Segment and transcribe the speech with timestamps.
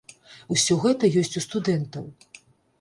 [0.55, 2.05] Усё гэта ёсць у студэнтаў.